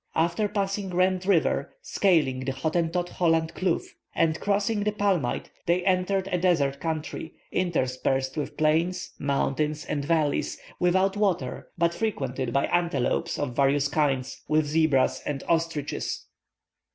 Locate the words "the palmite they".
4.83-5.85